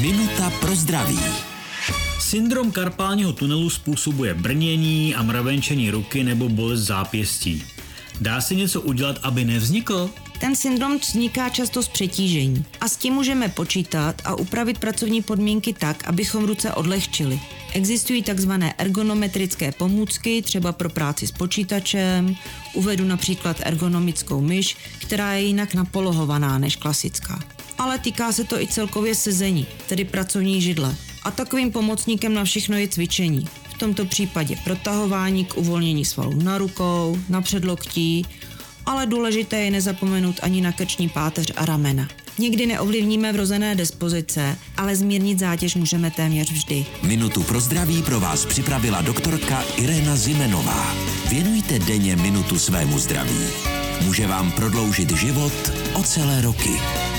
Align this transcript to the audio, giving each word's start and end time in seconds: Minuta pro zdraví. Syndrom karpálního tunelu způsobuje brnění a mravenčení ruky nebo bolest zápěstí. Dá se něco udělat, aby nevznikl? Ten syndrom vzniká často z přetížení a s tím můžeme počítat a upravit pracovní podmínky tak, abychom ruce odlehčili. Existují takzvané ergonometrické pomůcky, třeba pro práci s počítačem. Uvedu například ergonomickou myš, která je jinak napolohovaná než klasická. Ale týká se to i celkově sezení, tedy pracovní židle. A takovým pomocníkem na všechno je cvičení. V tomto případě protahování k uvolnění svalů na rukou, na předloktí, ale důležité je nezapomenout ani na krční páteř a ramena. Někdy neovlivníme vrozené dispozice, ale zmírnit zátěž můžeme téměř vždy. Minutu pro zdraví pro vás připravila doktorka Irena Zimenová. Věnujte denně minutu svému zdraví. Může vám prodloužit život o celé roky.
Minuta 0.00 0.50
pro 0.50 0.76
zdraví. 0.76 1.18
Syndrom 2.20 2.72
karpálního 2.72 3.32
tunelu 3.32 3.70
způsobuje 3.70 4.34
brnění 4.34 5.14
a 5.14 5.22
mravenčení 5.22 5.90
ruky 5.90 6.24
nebo 6.24 6.48
bolest 6.48 6.80
zápěstí. 6.80 7.64
Dá 8.20 8.40
se 8.40 8.54
něco 8.54 8.80
udělat, 8.80 9.18
aby 9.22 9.44
nevznikl? 9.44 10.10
Ten 10.40 10.56
syndrom 10.56 10.98
vzniká 10.98 11.48
často 11.48 11.82
z 11.82 11.88
přetížení 11.88 12.64
a 12.80 12.88
s 12.88 12.96
tím 12.96 13.14
můžeme 13.14 13.48
počítat 13.48 14.22
a 14.24 14.34
upravit 14.34 14.78
pracovní 14.78 15.22
podmínky 15.22 15.72
tak, 15.72 16.04
abychom 16.08 16.44
ruce 16.44 16.72
odlehčili. 16.72 17.40
Existují 17.72 18.22
takzvané 18.22 18.74
ergonometrické 18.78 19.72
pomůcky, 19.72 20.42
třeba 20.42 20.72
pro 20.72 20.90
práci 20.90 21.26
s 21.26 21.32
počítačem. 21.32 22.36
Uvedu 22.74 23.04
například 23.04 23.56
ergonomickou 23.60 24.40
myš, 24.40 24.76
která 24.98 25.32
je 25.32 25.42
jinak 25.42 25.74
napolohovaná 25.74 26.58
než 26.58 26.76
klasická. 26.76 27.40
Ale 27.80 27.98
týká 27.98 28.32
se 28.32 28.44
to 28.44 28.60
i 28.60 28.66
celkově 28.66 29.14
sezení, 29.14 29.66
tedy 29.86 30.04
pracovní 30.04 30.62
židle. 30.62 30.96
A 31.22 31.30
takovým 31.30 31.72
pomocníkem 31.72 32.34
na 32.34 32.44
všechno 32.44 32.76
je 32.76 32.88
cvičení. 32.88 33.48
V 33.74 33.78
tomto 33.78 34.04
případě 34.04 34.56
protahování 34.64 35.44
k 35.44 35.56
uvolnění 35.56 36.04
svalů 36.04 36.42
na 36.42 36.58
rukou, 36.58 37.18
na 37.28 37.40
předloktí, 37.40 38.26
ale 38.86 39.06
důležité 39.06 39.56
je 39.60 39.70
nezapomenout 39.70 40.36
ani 40.42 40.60
na 40.60 40.72
krční 40.72 41.08
páteř 41.08 41.52
a 41.56 41.64
ramena. 41.64 42.08
Někdy 42.38 42.66
neovlivníme 42.66 43.32
vrozené 43.32 43.74
dispozice, 43.74 44.56
ale 44.76 44.96
zmírnit 44.96 45.38
zátěž 45.38 45.74
můžeme 45.74 46.10
téměř 46.10 46.52
vždy. 46.52 46.86
Minutu 47.02 47.42
pro 47.42 47.60
zdraví 47.60 48.02
pro 48.02 48.20
vás 48.20 48.46
připravila 48.46 49.02
doktorka 49.02 49.64
Irena 49.76 50.16
Zimenová. 50.16 50.94
Věnujte 51.28 51.78
denně 51.78 52.16
minutu 52.16 52.58
svému 52.58 52.98
zdraví. 52.98 53.40
Může 54.04 54.26
vám 54.26 54.52
prodloužit 54.52 55.10
život 55.10 55.72
o 55.94 56.02
celé 56.02 56.40
roky. 56.40 56.70